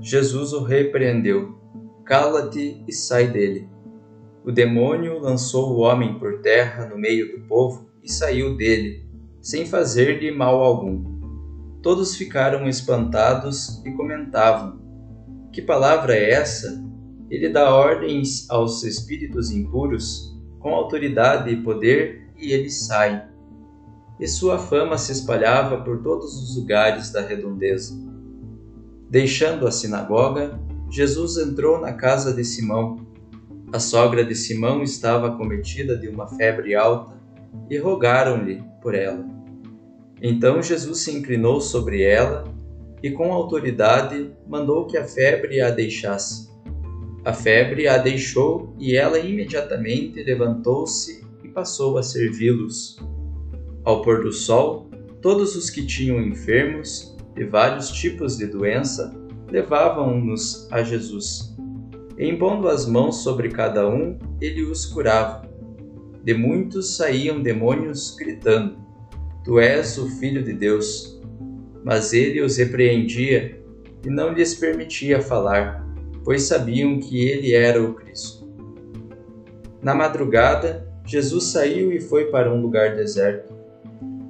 Jesus 0.00 0.52
o 0.52 0.64
repreendeu: 0.64 1.56
Cala-te 2.04 2.82
e 2.88 2.92
sai 2.92 3.28
dele. 3.28 3.68
O 4.44 4.50
demônio 4.50 5.20
lançou 5.20 5.72
o 5.72 5.78
homem 5.82 6.18
por 6.18 6.40
terra 6.40 6.84
no 6.84 6.98
meio 6.98 7.30
do 7.30 7.46
povo 7.46 7.88
e 8.02 8.10
saiu 8.10 8.56
dele, 8.56 9.06
sem 9.40 9.64
fazer-lhe 9.64 10.32
mal 10.32 10.60
algum. 10.60 11.17
Todos 11.82 12.16
ficaram 12.16 12.68
espantados 12.68 13.82
e 13.84 13.90
comentavam: 13.92 14.80
Que 15.52 15.62
palavra 15.62 16.14
é 16.14 16.30
essa? 16.30 16.84
Ele 17.30 17.48
dá 17.48 17.74
ordens 17.74 18.48
aos 18.50 18.82
espíritos 18.84 19.50
impuros 19.50 20.36
com 20.58 20.70
autoridade 20.74 21.50
e 21.50 21.62
poder 21.62 22.30
e 22.36 22.52
eles 22.52 22.86
saem. 22.86 23.20
E 24.18 24.26
sua 24.26 24.58
fama 24.58 24.98
se 24.98 25.12
espalhava 25.12 25.82
por 25.82 26.02
todos 26.02 26.34
os 26.42 26.56
lugares 26.56 27.12
da 27.12 27.20
redondeza. 27.20 27.94
Deixando 29.08 29.66
a 29.66 29.70
sinagoga, 29.70 30.58
Jesus 30.90 31.36
entrou 31.36 31.80
na 31.80 31.92
casa 31.92 32.34
de 32.34 32.44
Simão 32.44 33.08
a 33.70 33.78
sogra 33.78 34.24
de 34.24 34.34
Simão 34.34 34.82
estava 34.82 35.28
acometida 35.28 35.94
de 35.94 36.08
uma 36.08 36.26
febre 36.26 36.74
alta 36.74 37.14
e 37.68 37.76
rogaram-lhe 37.76 38.64
por 38.80 38.94
ela. 38.94 39.37
Então 40.20 40.62
Jesus 40.62 41.00
se 41.00 41.12
inclinou 41.16 41.60
sobre 41.60 42.02
ela 42.02 42.44
e, 43.02 43.10
com 43.10 43.32
autoridade, 43.32 44.32
mandou 44.46 44.86
que 44.86 44.96
a 44.96 45.04
febre 45.04 45.60
a 45.60 45.70
deixasse. 45.70 46.48
A 47.24 47.32
febre 47.32 47.86
a 47.86 47.98
deixou 47.98 48.74
e 48.78 48.96
ela 48.96 49.18
imediatamente 49.18 50.22
levantou-se 50.22 51.24
e 51.44 51.48
passou 51.48 51.98
a 51.98 52.02
servi-los. 52.02 52.96
Ao 53.84 54.02
pôr 54.02 54.22
do 54.22 54.32
sol, 54.32 54.90
todos 55.22 55.54
os 55.56 55.70
que 55.70 55.84
tinham 55.86 56.20
enfermos 56.20 57.16
de 57.34 57.44
vários 57.44 57.90
tipos 57.90 58.36
de 58.36 58.46
doença 58.46 59.14
levavam-nos 59.50 60.66
a 60.70 60.82
Jesus 60.82 61.56
e, 62.18 62.28
impondo 62.28 62.68
as 62.68 62.86
mãos 62.86 63.22
sobre 63.22 63.48
cada 63.48 63.88
um, 63.88 64.18
ele 64.40 64.64
os 64.64 64.84
curava. 64.84 65.48
De 66.24 66.34
muitos 66.34 66.96
saíam 66.96 67.40
demônios 67.40 68.14
gritando: 68.16 68.76
Tu 69.48 69.58
és 69.58 69.96
o 69.96 70.06
Filho 70.06 70.44
de 70.44 70.52
Deus. 70.52 71.18
Mas 71.82 72.12
ele 72.12 72.42
os 72.42 72.58
repreendia, 72.58 73.58
e 74.04 74.10
não 74.10 74.30
lhes 74.30 74.54
permitia 74.54 75.22
falar, 75.22 75.88
pois 76.22 76.42
sabiam 76.42 77.00
que 77.00 77.26
ele 77.26 77.54
era 77.54 77.82
o 77.82 77.94
Cristo. 77.94 78.46
Na 79.82 79.94
madrugada, 79.94 80.86
Jesus 81.06 81.44
saiu 81.44 81.90
e 81.90 81.98
foi 81.98 82.26
para 82.26 82.52
um 82.52 82.60
lugar 82.60 82.94
deserto. 82.94 83.54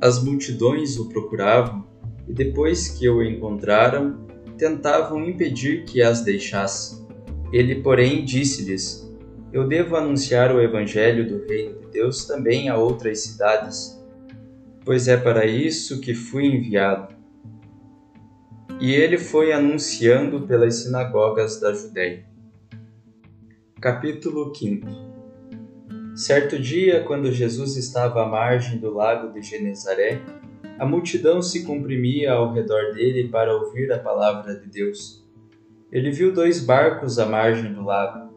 As 0.01 0.23
multidões 0.23 0.97
o 0.99 1.09
procuravam 1.09 1.85
e, 2.29 2.33
depois 2.33 2.87
que 2.87 3.09
o 3.09 3.21
encontraram, 3.21 4.25
tentavam 4.57 5.29
impedir 5.29 5.85
que 5.85 6.01
as 6.01 6.21
deixasse. 6.21 7.05
Ele, 7.53 7.83
porém, 7.83 8.25
disse-lhes: 8.25 9.13
Eu 9.53 9.67
devo 9.67 9.97
anunciar 9.97 10.55
o 10.55 10.63
evangelho 10.63 11.27
do 11.27 11.45
reino 11.45 11.81
de 11.81 11.87
Deus 11.89 12.25
também 12.25 12.69
a 12.69 12.77
outras 12.77 13.19
cidades, 13.19 13.98
pois 14.89 15.07
é 15.07 15.19
para 15.19 15.45
isso 15.45 16.01
que 16.01 16.15
fui 16.15 16.47
enviado. 16.47 17.15
E 18.81 18.91
ele 18.91 19.19
foi 19.19 19.53
anunciando 19.53 20.47
pelas 20.47 20.77
sinagogas 20.77 21.61
da 21.61 21.75
Judéia. 21.75 22.25
Capítulo 23.83 24.51
5 24.55 24.87
Certo 26.15 26.59
dia, 26.59 27.05
quando 27.05 27.31
Jesus 27.31 27.77
estava 27.77 28.23
à 28.23 28.27
margem 28.27 28.79
do 28.79 28.91
lago 28.91 29.31
de 29.31 29.43
Genezaré, 29.43 30.23
a 30.79 30.87
multidão 30.87 31.43
se 31.43 31.67
comprimia 31.67 32.33
ao 32.33 32.55
redor 32.55 32.95
dele 32.95 33.29
para 33.29 33.55
ouvir 33.55 33.93
a 33.93 33.99
palavra 33.99 34.59
de 34.59 34.71
Deus. 34.71 35.23
Ele 35.93 36.11
viu 36.11 36.33
dois 36.33 36.65
barcos 36.65 37.19
à 37.19 37.27
margem 37.27 37.75
do 37.75 37.85
lago. 37.85 38.33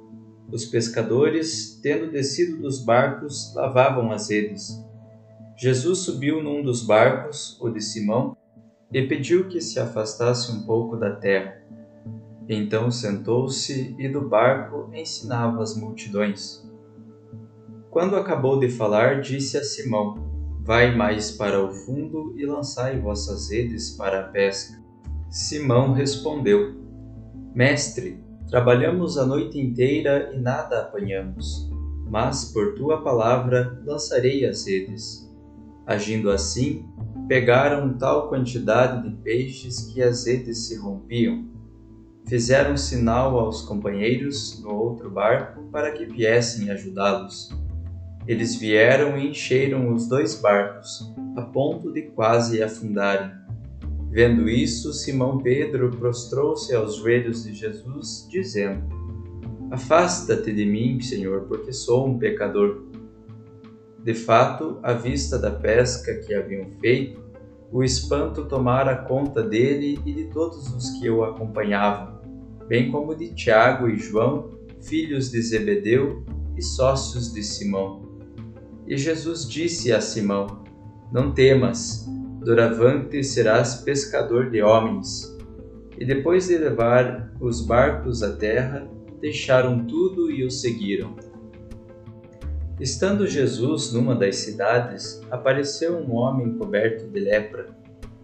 Os 0.52 0.66
pescadores, 0.66 1.80
tendo 1.82 2.12
descido 2.12 2.62
dos 2.62 2.84
barcos, 2.84 3.56
lavavam 3.56 4.12
as 4.12 4.30
redes. 4.30 4.91
Jesus 5.62 6.00
subiu 6.00 6.42
num 6.42 6.64
dos 6.64 6.82
barcos, 6.82 7.56
o 7.62 7.70
de 7.70 7.80
Simão, 7.82 8.36
e 8.92 9.06
pediu 9.06 9.48
que 9.48 9.62
se 9.62 9.80
afastasse 9.80 10.52
um 10.52 10.64
pouco 10.64 10.98
da 10.98 11.12
terra. 11.12 11.62
Então 12.50 12.90
sentou-se 12.90 13.96
e 14.00 14.10
do 14.10 14.28
barco 14.28 14.90
ensinava 14.92 15.62
as 15.62 15.78
multidões. 15.78 16.68
Quando 17.92 18.16
acabou 18.16 18.60
de 18.60 18.70
falar, 18.70 19.22
disse 19.22 19.56
a 19.56 19.64
Simão: 19.64 20.16
Vai 20.64 20.96
mais 20.96 21.30
para 21.30 21.64
o 21.64 21.72
fundo 21.72 22.34
e 22.40 22.44
lançai 22.44 23.00
vossas 23.00 23.52
redes 23.52 23.92
para 23.92 24.22
a 24.22 24.30
pesca. 24.30 24.82
Simão 25.30 25.94
respondeu: 25.94 26.74
Mestre, 27.54 28.20
trabalhamos 28.50 29.16
a 29.16 29.28
noite 29.28 29.60
inteira 29.60 30.32
e 30.34 30.40
nada 30.40 30.82
apanhamos, 30.82 31.70
mas 32.10 32.46
por 32.46 32.74
tua 32.74 33.04
palavra 33.04 33.80
lançarei 33.86 34.44
as 34.44 34.66
redes. 34.66 35.30
Agindo 35.92 36.30
assim, 36.32 36.86
pegaram 37.28 37.98
tal 37.98 38.30
quantidade 38.30 39.08
de 39.08 39.16
peixes 39.18 39.92
que 39.94 40.02
as 40.02 40.26
redes 40.26 40.68
se 40.68 40.78
rompiam. 40.78 41.50
Fizeram 42.28 42.78
sinal 42.78 43.38
aos 43.38 43.62
companheiros 43.62 44.62
no 44.62 44.74
outro 44.74 45.10
barco 45.10 45.64
para 45.72 45.92
que 45.92 46.06
viessem 46.06 46.70
ajudá-los 46.70 47.50
eles 48.28 48.56
vieram 48.56 49.18
e 49.18 49.30
encheram 49.30 49.94
os 49.94 50.08
dois 50.08 50.40
barcos, 50.40 51.12
a 51.36 51.42
ponto 51.42 51.92
de 51.92 52.04
quase 52.04 52.62
afundarem. 52.62 53.32
Vendo 54.12 54.48
isso, 54.48 54.94
Simão 54.94 55.40
Pedro 55.40 55.90
prostrou-se 55.90 56.74
aos 56.76 56.98
joelhos 56.98 57.44
de 57.44 57.54
Jesus, 57.54 58.28
dizendo: 58.30 58.84
Afasta-te 59.72 60.54
de 60.54 60.66
mim, 60.66 61.02
Senhor, 61.02 61.42
porque 61.48 61.74
sou 61.74 62.08
um 62.08 62.20
pecador. 62.20 62.91
De 64.04 64.16
fato, 64.16 64.80
à 64.82 64.94
vista 64.94 65.38
da 65.38 65.52
pesca 65.52 66.16
que 66.16 66.34
haviam 66.34 66.72
feito, 66.80 67.22
o 67.72 67.84
espanto 67.84 68.46
tomara 68.46 68.96
conta 68.96 69.44
dele 69.44 70.00
e 70.06 70.12
de 70.12 70.26
todos 70.26 70.74
os 70.74 70.90
que 71.00 71.10
o 71.10 71.24
acompanhavam, 71.24 72.20
bem 72.68 72.92
como 72.92 73.16
de 73.16 73.34
Tiago 73.34 73.88
e 73.88 73.98
João, 73.98 74.50
filhos 74.82 75.30
de 75.30 75.42
Zebedeu 75.42 76.26
e 76.58 76.62
sócios 76.64 77.32
de 77.32 77.44
Simão. 77.44 78.20
E 78.88 78.98
Jesus 78.98 79.48
disse 79.48 79.94
a 79.94 80.02
Simão: 80.02 80.64
Não 81.14 81.32
temas, 81.32 82.10
doravante 82.44 83.24
serás 83.24 83.76
pescador 83.76 84.50
de 84.50 84.62
homens. 84.62 85.38
E 85.98 86.06
depois 86.06 86.48
de 86.48 86.58
levar 86.58 87.32
os 87.40 87.62
barcos 87.62 88.24
à 88.24 88.36
terra, 88.36 88.90
deixaram 89.22 89.86
tudo 89.86 90.32
e 90.32 90.44
o 90.44 90.50
seguiram. 90.50 91.16
Estando 92.82 93.28
Jesus 93.28 93.94
numa 93.94 94.16
das 94.16 94.38
cidades, 94.38 95.22
apareceu 95.30 96.00
um 96.00 96.16
homem 96.16 96.58
coberto 96.58 97.08
de 97.08 97.20
lepra. 97.20 97.68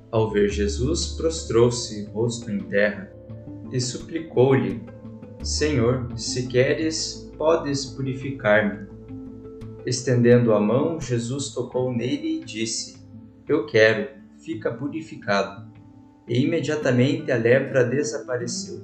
Ao 0.10 0.32
ver 0.32 0.50
Jesus, 0.50 1.10
prostrou-se, 1.10 2.06
rosto 2.06 2.50
em 2.50 2.62
terra, 2.62 3.08
e 3.72 3.80
suplicou-lhe: 3.80 4.82
Senhor, 5.44 6.08
se 6.18 6.48
queres, 6.48 7.32
podes 7.38 7.86
purificar-me. 7.86 8.88
Estendendo 9.86 10.52
a 10.52 10.60
mão, 10.60 11.00
Jesus 11.00 11.50
tocou 11.54 11.94
nele 11.94 12.40
e 12.40 12.44
disse: 12.44 12.98
Eu 13.48 13.68
quero, 13.68 14.10
fica 14.44 14.74
purificado. 14.74 15.72
E 16.28 16.44
imediatamente 16.44 17.32
a 17.32 17.38
lepra 17.38 17.84
desapareceu. 17.84 18.82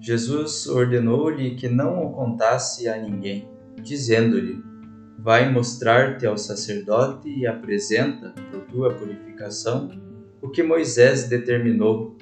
Jesus 0.00 0.68
ordenou-lhe 0.68 1.56
que 1.56 1.68
não 1.68 2.06
o 2.06 2.12
contasse 2.12 2.88
a 2.88 2.96
ninguém, 2.96 3.48
dizendo-lhe: 3.82 4.62
Vai 5.18 5.52
mostrar-te 5.52 6.26
ao 6.26 6.38
sacerdote 6.38 7.28
e 7.28 7.46
apresenta, 7.46 8.34
por 8.50 8.60
tua 8.66 8.94
purificação, 8.94 9.90
o 10.40 10.48
que 10.48 10.62
Moisés 10.62 11.28
determinou, 11.28 12.16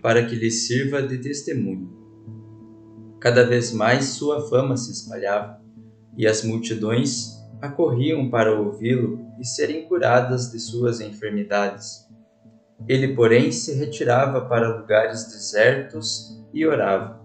para 0.00 0.24
que 0.24 0.36
lhe 0.36 0.50
sirva 0.50 1.02
de 1.02 1.18
testemunho. 1.18 1.96
Cada 3.20 3.44
vez 3.44 3.72
mais 3.72 4.10
sua 4.10 4.48
fama 4.48 4.76
se 4.76 4.92
espalhava 4.92 5.60
e 6.16 6.26
as 6.26 6.44
multidões 6.44 7.36
acorriam 7.60 8.30
para 8.30 8.58
ouvi-lo 8.58 9.26
e 9.40 9.44
serem 9.44 9.88
curadas 9.88 10.50
de 10.50 10.60
suas 10.60 11.00
enfermidades. 11.00 12.06
Ele, 12.86 13.14
porém, 13.14 13.50
se 13.50 13.74
retirava 13.74 14.42
para 14.42 14.78
lugares 14.78 15.24
desertos 15.24 16.44
e 16.52 16.66
orava. 16.66 17.15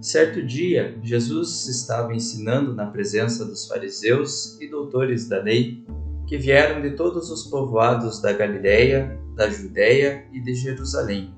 Certo 0.00 0.42
dia, 0.42 0.98
Jesus 1.02 1.68
estava 1.68 2.14
ensinando 2.14 2.74
na 2.74 2.86
presença 2.86 3.44
dos 3.44 3.66
fariseus 3.66 4.58
e 4.60 4.68
doutores 4.68 5.28
da 5.28 5.42
lei, 5.42 5.84
que 6.26 6.38
vieram 6.38 6.80
de 6.80 6.92
todos 6.92 7.30
os 7.30 7.44
povoados 7.44 8.20
da 8.22 8.32
Galiléia, 8.32 9.18
da 9.34 9.48
Judéia 9.50 10.24
e 10.32 10.40
de 10.40 10.54
Jerusalém. 10.54 11.34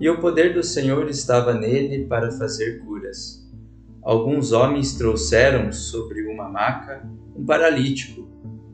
E 0.00 0.08
o 0.08 0.18
poder 0.18 0.54
do 0.54 0.62
Senhor 0.62 1.08
estava 1.08 1.52
nele 1.52 2.06
para 2.06 2.30
fazer 2.32 2.80
curas 2.80 3.44
alguns 4.04 4.52
homens 4.52 4.94
trouxeram 4.94 5.72
sobre 5.72 6.26
uma 6.26 6.48
maca 6.48 7.02
um 7.34 7.44
paralítico 7.44 8.28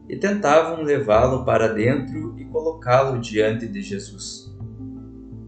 e 0.09 0.17
tentavam 0.17 0.83
levá-lo 0.83 1.45
para 1.45 1.69
dentro 1.69 2.35
e 2.37 2.45
colocá-lo 2.47 3.21
diante 3.21 3.67
de 3.69 3.81
Jesus. 3.81 4.53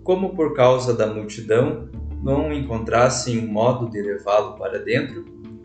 Como 0.04 0.34
por 0.34 0.54
causa 0.54 0.94
da 0.94 1.12
multidão 1.12 1.90
não 2.22 2.52
encontrassem 2.52 3.38
um 3.38 3.50
modo 3.50 3.90
de 3.90 4.00
levá-lo 4.00 4.56
para 4.56 4.78
dentro, 4.78 5.24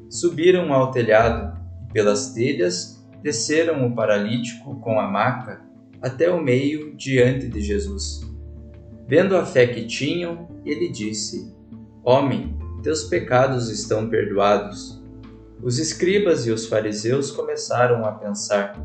subiram 0.09 0.73
ao 0.73 0.91
telhado 0.91 1.57
e 1.87 1.93
pelas 1.93 2.33
telhas 2.33 2.97
desceram 3.21 3.85
o 3.85 3.93
paralítico 3.93 4.79
com 4.79 4.99
a 4.99 5.07
maca 5.07 5.61
até 6.01 6.31
o 6.31 6.41
meio 6.41 6.95
diante 6.95 7.47
de 7.47 7.61
Jesus. 7.61 8.21
Vendo 9.07 9.35
a 9.35 9.45
fé 9.45 9.67
que 9.67 9.85
tinham, 9.85 10.47
ele 10.65 10.89
disse: 10.89 11.53
Homem, 12.03 12.57
teus 12.83 13.03
pecados 13.05 13.69
estão 13.69 14.09
perdoados. 14.09 15.01
Os 15.61 15.79
escribas 15.79 16.45
e 16.45 16.51
os 16.51 16.67
fariseus 16.67 17.31
começaram 17.31 18.05
a 18.05 18.11
pensar: 18.11 18.79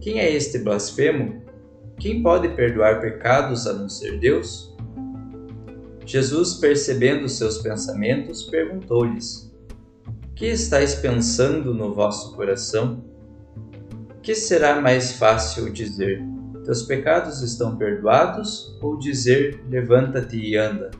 quem 0.00 0.18
é 0.18 0.34
este 0.34 0.58
blasfemo? 0.58 1.42
Quem 1.98 2.22
pode 2.22 2.48
perdoar 2.50 3.00
pecados 3.00 3.66
a 3.66 3.74
não 3.74 3.88
ser 3.88 4.18
Deus? 4.18 4.74
Jesus, 6.04 6.54
percebendo 6.54 7.28
seus 7.28 7.58
pensamentos, 7.58 8.42
perguntou-lhes: 8.44 9.52
Que 10.34 10.46
estáis 10.46 10.94
pensando 10.94 11.74
no 11.74 11.94
vosso 11.94 12.34
coração? 12.34 13.04
Que 14.22 14.34
será 14.34 14.80
mais 14.80 15.12
fácil 15.12 15.72
dizer: 15.72 16.22
Teus 16.64 16.82
pecados 16.82 17.42
estão 17.42 17.76
perdoados? 17.76 18.76
Ou 18.80 18.98
dizer: 18.98 19.62
Levanta-te 19.68 20.36
e 20.36 20.56
anda? 20.56 20.90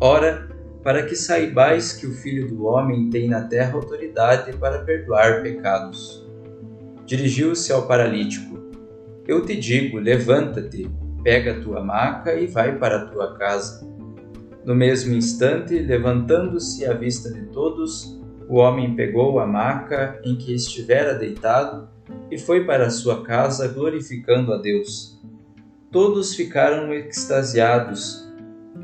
Ora, 0.00 0.48
para 0.82 1.04
que 1.04 1.16
saibais 1.16 1.92
que 1.92 2.06
o 2.06 2.14
Filho 2.14 2.48
do 2.48 2.64
Homem 2.64 3.10
tem 3.10 3.28
na 3.28 3.42
terra 3.42 3.74
autoridade 3.74 4.56
para 4.56 4.78
perdoar 4.84 5.42
pecados. 5.42 6.26
Dirigiu-se 7.04 7.72
ao 7.72 7.86
paralítico: 7.86 8.58
Eu 9.26 9.44
te 9.44 9.56
digo, 9.56 9.98
levanta-te, 9.98 10.88
pega 11.22 11.52
a 11.52 11.60
tua 11.60 11.82
maca 11.82 12.34
e 12.34 12.46
vai 12.46 12.78
para 12.78 13.02
a 13.02 13.06
tua 13.06 13.36
casa. 13.36 13.86
No 14.64 14.74
mesmo 14.74 15.14
instante, 15.14 15.78
levantando-se 15.78 16.84
à 16.84 16.92
vista 16.92 17.32
de 17.32 17.46
todos, 17.46 18.18
o 18.48 18.56
homem 18.56 18.94
pegou 18.94 19.40
a 19.40 19.46
maca 19.46 20.20
em 20.24 20.36
que 20.36 20.54
estivera 20.54 21.14
deitado 21.14 21.88
e 22.30 22.38
foi 22.38 22.64
para 22.64 22.90
sua 22.90 23.22
casa 23.22 23.68
glorificando 23.68 24.52
a 24.52 24.58
Deus. 24.58 25.20
Todos 25.90 26.34
ficaram 26.34 26.92
extasiados 26.92 28.30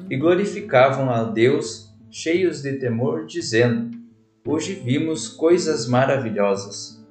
e 0.09 0.17
glorificavam 0.17 1.11
a 1.11 1.25
Deus, 1.25 1.95
cheios 2.11 2.63
de 2.63 2.75
temor, 2.75 3.27
dizendo: 3.27 3.91
Hoje 4.47 4.75
vimos 4.75 5.29
coisas 5.29 5.87
maravilhosas. 5.87 7.03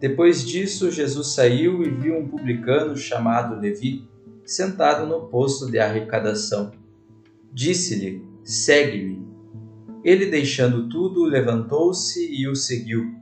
Depois 0.00 0.44
disso, 0.44 0.90
Jesus 0.90 1.34
saiu 1.34 1.82
e 1.82 1.90
viu 1.90 2.18
um 2.18 2.28
publicano 2.28 2.96
chamado 2.96 3.60
Levi 3.60 4.08
sentado 4.44 5.06
no 5.06 5.28
posto 5.28 5.70
de 5.70 5.78
arrecadação. 5.78 6.72
Disse-lhe: 7.52 8.24
Segue-me. 8.42 9.24
Ele, 10.04 10.26
deixando 10.26 10.88
tudo, 10.88 11.24
levantou-se 11.24 12.20
e 12.30 12.46
o 12.46 12.54
seguiu. 12.54 13.14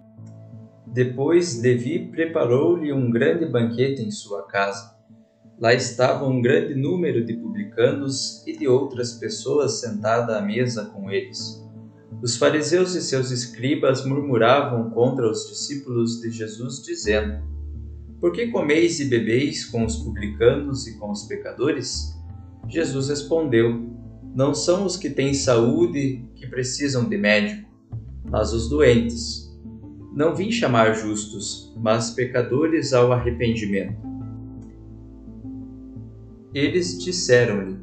Depois, 0.86 1.62
Levi 1.62 2.10
preparou-lhe 2.10 2.92
um 2.92 3.10
grande 3.10 3.46
banquete 3.46 4.02
em 4.02 4.10
sua 4.10 4.42
casa. 4.46 4.92
Lá 5.58 5.72
estava 5.72 6.26
um 6.26 6.42
grande 6.42 6.74
número 6.74 7.24
de 7.24 7.34
publicanos 7.34 8.44
e 8.46 8.56
de 8.56 8.66
outras 8.66 9.12
pessoas 9.12 9.80
sentadas 9.80 10.34
à 10.34 10.40
mesa 10.40 10.86
com 10.86 11.10
eles. 11.10 11.62
Os 12.20 12.36
fariseus 12.36 12.94
e 12.94 13.00
seus 13.00 13.30
escribas 13.30 14.04
murmuravam 14.04 14.90
contra 14.90 15.30
os 15.30 15.48
discípulos 15.48 16.20
de 16.20 16.30
Jesus, 16.30 16.82
dizendo: 16.82 17.42
Por 18.22 18.30
que 18.30 18.46
comeis 18.52 19.00
e 19.00 19.06
bebeis 19.06 19.64
com 19.64 19.84
os 19.84 19.96
publicanos 19.96 20.86
e 20.86 20.96
com 20.96 21.10
os 21.10 21.24
pecadores? 21.24 22.16
Jesus 22.68 23.08
respondeu: 23.08 23.84
Não 24.32 24.54
são 24.54 24.86
os 24.86 24.96
que 24.96 25.10
têm 25.10 25.34
saúde 25.34 26.24
que 26.36 26.46
precisam 26.46 27.08
de 27.08 27.18
médico, 27.18 27.68
mas 28.24 28.52
os 28.52 28.68
doentes. 28.68 29.52
Não 30.14 30.36
vim 30.36 30.52
chamar 30.52 30.92
justos, 30.92 31.74
mas 31.76 32.10
pecadores 32.10 32.92
ao 32.92 33.10
arrependimento. 33.10 33.96
Eles 36.54 37.02
disseram-lhe: 37.02 37.76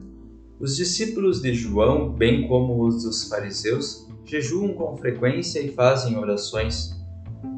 Os 0.57 0.77
discípulos 0.77 1.41
de 1.41 1.53
João, 1.53 2.13
bem 2.13 2.47
como 2.47 2.87
os 2.87 3.03
dos 3.03 3.27
fariseus, 3.27 4.07
jejuam 4.23 4.73
com 4.73 4.95
frequência 4.95 5.59
e 5.59 5.67
fazem 5.67 6.17
orações, 6.17 6.97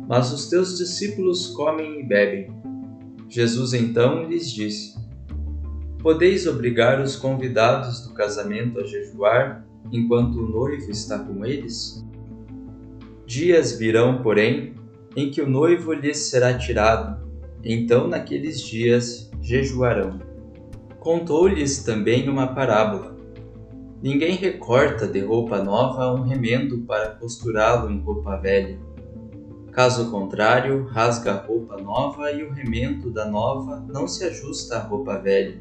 mas 0.07 0.33
os 0.33 0.49
teus 0.49 0.79
discípulos 0.79 1.45
comem 1.49 1.99
e 1.99 2.03
bebem. 2.03 2.61
Jesus 3.31 3.73
então 3.73 4.25
lhes 4.25 4.51
disse: 4.51 4.93
Podeis 5.99 6.45
obrigar 6.45 6.99
os 6.99 7.15
convidados 7.15 8.05
do 8.05 8.13
casamento 8.13 8.77
a 8.77 8.83
jejuar 8.83 9.65
enquanto 9.89 10.35
o 10.35 10.49
noivo 10.49 10.91
está 10.91 11.17
com 11.17 11.45
eles? 11.45 12.05
Dias 13.25 13.71
virão, 13.79 14.21
porém, 14.21 14.75
em 15.15 15.31
que 15.31 15.41
o 15.41 15.49
noivo 15.49 15.93
lhes 15.93 16.17
será 16.17 16.57
tirado, 16.57 17.25
então 17.63 18.05
naqueles 18.05 18.61
dias 18.61 19.31
jejuarão. 19.41 20.19
Contou-lhes 20.99 21.85
também 21.85 22.27
uma 22.27 22.47
parábola. 22.47 23.15
Ninguém 24.03 24.35
recorta 24.35 25.07
de 25.07 25.21
roupa 25.21 25.63
nova 25.63 26.13
um 26.13 26.23
remendo 26.23 26.79
para 26.79 27.11
costurá-lo 27.11 27.89
em 27.89 28.01
roupa 28.01 28.35
velha. 28.35 28.77
Caso 29.71 30.11
contrário, 30.11 30.83
rasga 30.85 31.33
a 31.33 31.41
roupa 31.41 31.77
nova 31.77 32.31
e 32.31 32.43
o 32.43 32.51
remendo 32.51 33.09
da 33.09 33.29
nova 33.29 33.83
não 33.87 34.07
se 34.07 34.23
ajusta 34.23 34.77
à 34.77 34.79
roupa 34.79 35.17
velha. 35.17 35.59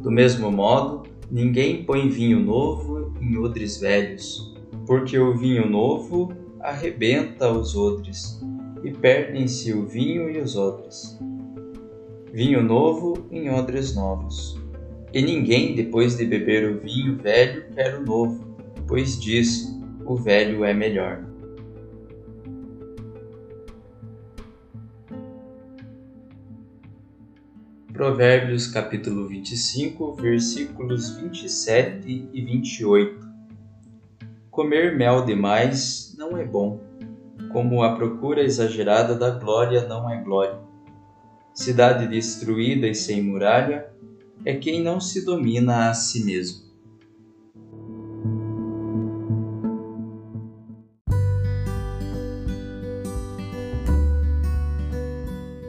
Do 0.00 0.10
mesmo 0.10 0.50
modo, 0.50 1.02
ninguém 1.30 1.84
põe 1.84 2.08
vinho 2.08 2.40
novo 2.40 3.12
em 3.20 3.36
odres 3.36 3.78
velhos, 3.78 4.54
porque 4.86 5.18
o 5.18 5.36
vinho 5.36 5.68
novo 5.68 6.32
arrebenta 6.60 7.50
os 7.50 7.76
odres, 7.76 8.40
e 8.82 8.90
perdem-se 8.90 9.72
o 9.72 9.86
vinho 9.86 10.30
e 10.30 10.38
os 10.38 10.56
odres 10.56 11.18
vinho 12.36 12.62
novo 12.62 13.26
em 13.30 13.48
odres 13.48 13.94
novos. 13.94 14.60
E 15.10 15.22
ninguém, 15.22 15.74
depois 15.74 16.18
de 16.18 16.26
beber 16.26 16.70
o 16.70 16.78
vinho 16.78 17.16
velho, 17.16 17.64
quer 17.74 17.96
o 17.96 18.04
novo, 18.04 18.54
pois 18.86 19.18
diz: 19.18 19.74
o 20.04 20.14
velho 20.14 20.62
é 20.62 20.74
melhor. 20.74 21.24
Provérbios 27.96 28.66
capítulo 28.66 29.26
25, 29.26 30.12
versículos 30.14 31.16
27 31.16 32.28
e 32.30 32.44
28. 32.44 33.26
Comer 34.50 34.94
mel 34.94 35.24
demais 35.24 36.14
não 36.18 36.36
é 36.36 36.44
bom, 36.44 36.78
como 37.50 37.82
a 37.82 37.96
procura 37.96 38.42
exagerada 38.42 39.14
da 39.14 39.30
glória 39.30 39.88
não 39.88 40.10
é 40.10 40.22
glória 40.22 40.66
cidade 41.56 42.06
destruída 42.06 42.86
e 42.86 42.94
sem 42.94 43.22
muralha, 43.22 43.90
é 44.44 44.54
quem 44.54 44.82
não 44.82 45.00
se 45.00 45.24
domina 45.24 45.88
a 45.88 45.94
si 45.94 46.22
mesmo. 46.22 46.65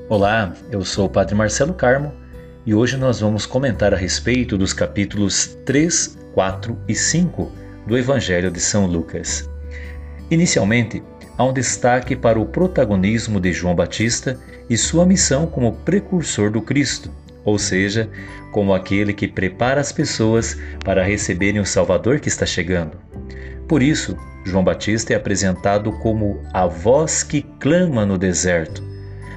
Olá, 0.10 0.54
eu 0.72 0.86
sou 0.86 1.08
o 1.08 1.10
Padre 1.10 1.36
Marcelo 1.36 1.74
Carmo 1.74 2.14
e 2.66 2.74
hoje 2.74 2.96
nós 2.96 3.20
vamos 3.20 3.46
comentar 3.46 3.94
a 3.94 3.98
respeito 3.98 4.58
dos 4.58 4.72
capítulos 4.72 5.58
3, 5.66 6.18
4 6.34 6.80
e 6.88 6.96
5 6.96 7.52
do 7.86 7.98
Evangelho 7.98 8.50
de 8.50 8.62
São 8.62 8.86
Lucas. 8.86 9.50
Inicialmente, 10.32 11.04
há 11.38 11.44
um 11.44 11.52
destaque 11.52 12.16
para 12.16 12.40
o 12.40 12.46
protagonismo 12.46 13.38
de 13.38 13.52
João 13.52 13.76
Batista 13.76 14.40
e 14.70 14.78
sua 14.78 15.06
missão 15.06 15.46
como 15.46 15.74
precursor 15.74 16.50
do 16.50 16.62
Cristo, 16.62 17.12
ou 17.44 17.60
seja, 17.60 18.10
como 18.54 18.74
aquele 18.74 19.12
que 19.12 19.28
prepara 19.28 19.82
as 19.82 19.92
pessoas 19.92 20.58
para 20.86 21.04
receberem 21.04 21.60
o 21.60 21.66
Salvador 21.66 22.22
que 22.22 22.30
está 22.30 22.46
chegando. 22.46 22.98
Por 23.68 23.84
isso, 23.84 24.18
João 24.46 24.64
Batista 24.64 25.12
é 25.12 25.18
apresentado 25.18 25.92
como 26.00 26.42
a 26.54 26.66
voz 26.66 27.24
que 27.24 27.42
clama 27.60 28.06
no 28.06 28.18
deserto, 28.18 28.87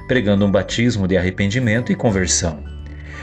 pregando 0.07 0.45
um 0.45 0.51
batismo 0.51 1.07
de 1.07 1.17
arrependimento 1.17 1.91
e 1.91 1.95
conversão. 1.95 2.63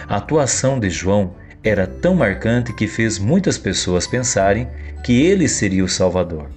A 0.08 0.16
atuação 0.16 0.78
de 0.78 0.88
João 0.88 1.34
era 1.62 1.86
tão 1.86 2.14
marcante 2.14 2.72
que 2.72 2.86
fez 2.86 3.18
muitas 3.18 3.58
pessoas 3.58 4.06
pensarem 4.06 4.68
que 5.04 5.22
ele 5.22 5.48
seria 5.48 5.84
o 5.84 5.88
Salvador. 5.88 6.50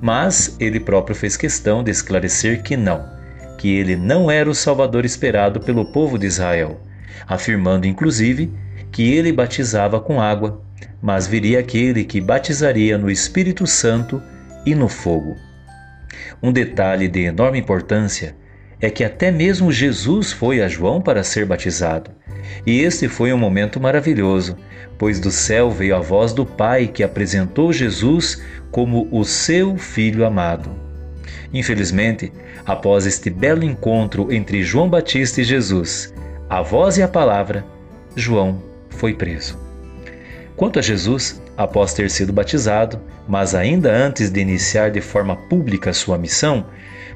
Mas 0.00 0.56
ele 0.60 0.80
próprio 0.80 1.16
fez 1.16 1.36
questão 1.36 1.82
de 1.82 1.90
esclarecer 1.90 2.62
que 2.62 2.76
não, 2.76 3.04
que 3.58 3.74
ele 3.76 3.96
não 3.96 4.30
era 4.30 4.48
o 4.48 4.54
Salvador 4.54 5.04
esperado 5.04 5.60
pelo 5.60 5.92
povo 5.92 6.18
de 6.18 6.26
Israel, 6.26 6.80
afirmando 7.26 7.86
inclusive 7.86 8.52
que 8.92 9.12
ele 9.12 9.32
batizava 9.32 10.00
com 10.00 10.20
água, 10.20 10.62
mas 11.02 11.26
viria 11.26 11.60
aquele 11.60 12.04
que 12.04 12.20
batizaria 12.20 12.96
no 12.96 13.10
Espírito 13.10 13.66
Santo 13.66 14.22
e 14.64 14.74
no 14.74 14.88
fogo. 14.88 15.36
Um 16.42 16.52
detalhe 16.52 17.08
de 17.08 17.24
enorme 17.24 17.58
importância 17.58 18.34
é 18.80 18.90
que 18.90 19.04
até 19.04 19.30
mesmo 19.30 19.72
Jesus 19.72 20.32
foi 20.32 20.62
a 20.62 20.68
João 20.68 21.00
para 21.00 21.24
ser 21.24 21.46
batizado. 21.46 22.10
E 22.66 22.80
este 22.80 23.08
foi 23.08 23.32
um 23.32 23.38
momento 23.38 23.80
maravilhoso, 23.80 24.56
pois 24.98 25.18
do 25.18 25.30
céu 25.30 25.70
veio 25.70 25.96
a 25.96 26.00
voz 26.00 26.32
do 26.32 26.44
Pai 26.44 26.86
que 26.86 27.02
apresentou 27.02 27.72
Jesus 27.72 28.42
como 28.70 29.08
o 29.10 29.24
seu 29.24 29.76
filho 29.76 30.24
amado. 30.24 30.70
Infelizmente, 31.52 32.32
após 32.64 33.06
este 33.06 33.30
belo 33.30 33.64
encontro 33.64 34.32
entre 34.32 34.62
João 34.62 34.88
Batista 34.88 35.40
e 35.40 35.44
Jesus, 35.44 36.12
a 36.48 36.62
voz 36.62 36.98
e 36.98 37.02
a 37.02 37.08
palavra, 37.08 37.64
João 38.14 38.62
foi 38.90 39.14
preso. 39.14 39.58
Quanto 40.56 40.78
a 40.78 40.82
Jesus, 40.82 41.40
após 41.56 41.92
ter 41.92 42.10
sido 42.10 42.32
batizado, 42.32 43.00
mas 43.28 43.54
ainda 43.54 43.92
antes 43.92 44.30
de 44.30 44.40
iniciar 44.40 44.90
de 44.90 45.00
forma 45.00 45.36
pública 45.36 45.92
sua 45.92 46.16
missão, 46.16 46.66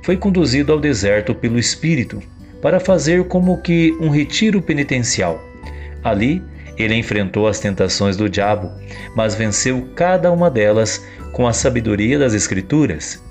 foi 0.03 0.17
conduzido 0.17 0.73
ao 0.73 0.81
deserto 0.81 1.35
pelo 1.35 1.59
Espírito 1.59 2.23
para 2.61 2.81
fazer 2.81 3.25
como 3.25 3.61
que 3.63 3.97
um 4.01 4.09
retiro 4.09 4.61
penitencial. 4.61 5.43
Ali, 6.03 6.43
ele 6.77 6.95
enfrentou 6.95 7.47
as 7.47 7.61
tentações 7.61 8.17
do 8.17 8.29
diabo, 8.29 8.71
mas 9.15 9.35
venceu 9.35 9.89
cada 9.95 10.33
uma 10.33 10.51
delas 10.51 11.05
com 11.33 11.47
a 11.47 11.53
sabedoria 11.53 12.19
das 12.19 12.35
Escrituras. 12.35 13.23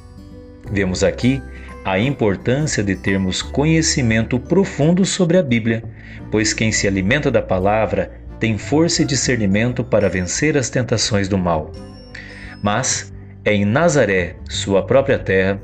Vemos 0.72 1.04
aqui 1.04 1.42
a 1.84 1.98
importância 1.98 2.84
de 2.84 2.96
termos 2.96 3.42
conhecimento 3.42 4.40
profundo 4.40 5.06
sobre 5.06 5.38
a 5.38 5.44
Bíblia, 5.44 5.84
pois 6.30 6.54
quem 6.54 6.72
se 6.72 6.88
alimenta 6.88 7.32
da 7.32 7.42
palavra 7.42 8.12
tem 8.40 8.58
força 8.58 9.02
e 9.02 9.06
discernimento 9.06 9.84
para 9.84 10.10
vencer 10.10 10.58
as 10.58 10.70
tentações 10.70 11.28
do 11.28 11.38
mal. 11.38 11.72
Mas 12.62 13.12
é 13.44 13.54
em 13.54 13.66
Nazaré, 13.66 14.36
sua 14.48 14.84
própria 14.86 15.18
terra, 15.18 15.60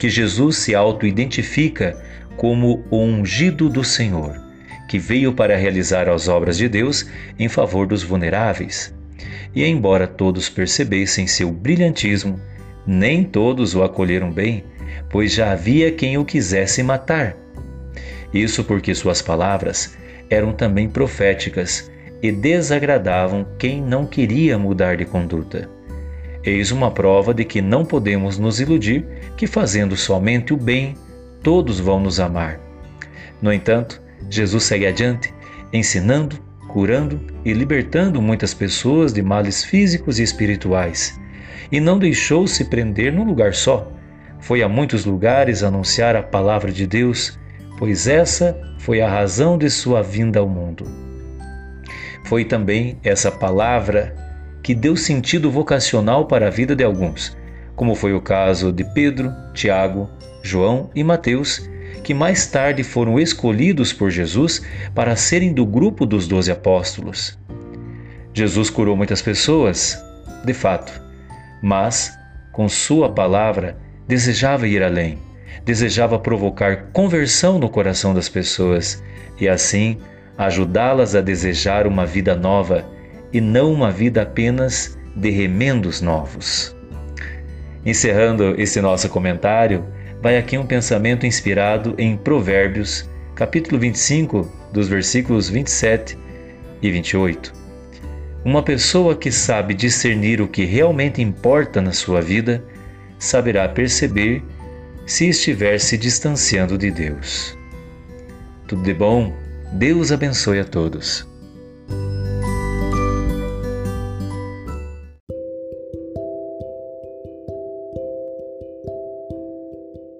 que 0.00 0.08
Jesus 0.08 0.56
se 0.56 0.74
auto-identifica 0.74 2.02
como 2.34 2.82
o 2.90 2.96
ungido 2.96 3.68
do 3.68 3.84
Senhor, 3.84 4.34
que 4.88 4.98
veio 4.98 5.34
para 5.34 5.58
realizar 5.58 6.08
as 6.08 6.26
obras 6.26 6.56
de 6.56 6.70
Deus 6.70 7.06
em 7.38 7.50
favor 7.50 7.86
dos 7.86 8.02
vulneráveis. 8.02 8.94
E 9.54 9.62
embora 9.62 10.06
todos 10.06 10.48
percebessem 10.48 11.26
seu 11.26 11.52
brilhantismo, 11.52 12.40
nem 12.86 13.22
todos 13.22 13.74
o 13.74 13.82
acolheram 13.82 14.32
bem, 14.32 14.64
pois 15.10 15.34
já 15.34 15.52
havia 15.52 15.92
quem 15.92 16.16
o 16.16 16.24
quisesse 16.24 16.82
matar. 16.82 17.36
Isso 18.32 18.64
porque 18.64 18.94
suas 18.94 19.20
palavras 19.20 19.98
eram 20.30 20.54
também 20.54 20.88
proféticas 20.88 21.90
e 22.22 22.32
desagradavam 22.32 23.46
quem 23.58 23.82
não 23.82 24.06
queria 24.06 24.58
mudar 24.58 24.96
de 24.96 25.04
conduta. 25.04 25.68
Eis 26.42 26.70
uma 26.70 26.90
prova 26.90 27.34
de 27.34 27.44
que 27.44 27.60
não 27.60 27.84
podemos 27.84 28.38
nos 28.38 28.60
iludir 28.60 29.06
que, 29.36 29.46
fazendo 29.46 29.96
somente 29.96 30.54
o 30.54 30.56
bem, 30.56 30.94
todos 31.42 31.78
vão 31.78 32.00
nos 32.00 32.18
amar. 32.18 32.58
No 33.42 33.52
entanto, 33.52 34.00
Jesus 34.30 34.64
segue 34.64 34.86
adiante, 34.86 35.34
ensinando, 35.72 36.38
curando 36.68 37.20
e 37.44 37.52
libertando 37.52 38.22
muitas 38.22 38.54
pessoas 38.54 39.12
de 39.12 39.20
males 39.20 39.64
físicos 39.64 40.18
e 40.18 40.22
espirituais. 40.22 41.20
E 41.70 41.78
não 41.78 41.98
deixou 41.98 42.46
se 42.46 42.64
prender 42.64 43.12
num 43.12 43.24
lugar 43.24 43.54
só. 43.54 43.92
Foi 44.40 44.62
a 44.62 44.68
muitos 44.68 45.04
lugares 45.04 45.62
anunciar 45.62 46.16
a 46.16 46.22
palavra 46.22 46.72
de 46.72 46.86
Deus, 46.86 47.38
pois 47.78 48.06
essa 48.06 48.58
foi 48.78 49.02
a 49.02 49.10
razão 49.10 49.58
de 49.58 49.68
sua 49.68 50.02
vinda 50.02 50.40
ao 50.40 50.48
mundo. 50.48 50.86
Foi 52.24 52.44
também 52.44 52.98
essa 53.02 53.30
palavra 53.30 54.14
que 54.62 54.74
deu 54.74 54.96
sentido 54.96 55.50
vocacional 55.50 56.26
para 56.26 56.48
a 56.48 56.50
vida 56.50 56.76
de 56.76 56.84
alguns, 56.84 57.36
como 57.74 57.94
foi 57.94 58.12
o 58.12 58.20
caso 58.20 58.72
de 58.72 58.84
Pedro, 58.84 59.32
Tiago, 59.54 60.08
João 60.42 60.90
e 60.94 61.02
Mateus, 61.02 61.68
que 62.02 62.14
mais 62.14 62.46
tarde 62.46 62.82
foram 62.82 63.18
escolhidos 63.18 63.92
por 63.92 64.10
Jesus 64.10 64.62
para 64.94 65.16
serem 65.16 65.52
do 65.52 65.64
grupo 65.66 66.06
dos 66.06 66.26
doze 66.26 66.50
apóstolos. 66.50 67.38
Jesus 68.32 68.70
curou 68.70 68.96
muitas 68.96 69.20
pessoas, 69.20 70.02
de 70.44 70.54
fato, 70.54 70.92
mas, 71.62 72.12
com 72.52 72.68
Sua 72.68 73.10
palavra, 73.10 73.76
desejava 74.06 74.66
ir 74.66 74.82
além, 74.82 75.18
desejava 75.64 76.18
provocar 76.18 76.90
conversão 76.92 77.58
no 77.58 77.68
coração 77.68 78.14
das 78.14 78.28
pessoas 78.28 79.02
e, 79.38 79.48
assim, 79.48 79.98
ajudá-las 80.38 81.14
a 81.14 81.20
desejar 81.20 81.86
uma 81.86 82.06
vida 82.06 82.34
nova 82.34 82.84
e 83.32 83.40
não 83.40 83.72
uma 83.72 83.90
vida 83.90 84.22
apenas 84.22 84.98
de 85.14 85.30
remendos 85.30 86.00
novos. 86.00 86.74
Encerrando 87.84 88.60
esse 88.60 88.80
nosso 88.80 89.08
comentário, 89.08 89.84
vai 90.20 90.36
aqui 90.36 90.58
um 90.58 90.66
pensamento 90.66 91.26
inspirado 91.26 91.94
em 91.96 92.16
Provérbios, 92.16 93.08
capítulo 93.34 93.78
25, 93.78 94.50
dos 94.72 94.88
versículos 94.88 95.48
27 95.48 96.18
e 96.82 96.90
28. 96.90 97.52
Uma 98.44 98.62
pessoa 98.62 99.16
que 99.16 99.30
sabe 99.30 99.74
discernir 99.74 100.40
o 100.40 100.48
que 100.48 100.64
realmente 100.64 101.20
importa 101.20 101.80
na 101.80 101.92
sua 101.92 102.20
vida 102.20 102.64
saberá 103.18 103.68
perceber 103.68 104.42
se 105.06 105.28
estiver 105.28 105.78
se 105.78 105.98
distanciando 105.98 106.78
de 106.78 106.90
Deus. 106.90 107.56
Tudo 108.66 108.82
de 108.82 108.94
bom, 108.94 109.34
Deus 109.72 110.12
abençoe 110.12 110.60
a 110.60 110.64
todos. 110.64 111.29